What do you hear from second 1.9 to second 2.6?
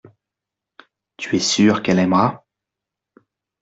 aimera.